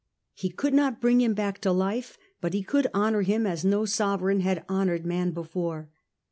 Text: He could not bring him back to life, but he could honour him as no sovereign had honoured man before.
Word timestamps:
He 0.33 0.49
could 0.49 0.73
not 0.73 0.99
bring 0.99 1.21
him 1.21 1.35
back 1.35 1.59
to 1.59 1.71
life, 1.71 2.17
but 2.41 2.55
he 2.55 2.63
could 2.63 2.87
honour 2.91 3.21
him 3.21 3.45
as 3.45 3.63
no 3.63 3.85
sovereign 3.85 4.39
had 4.39 4.65
honoured 4.67 5.05
man 5.05 5.29
before. 5.29 5.91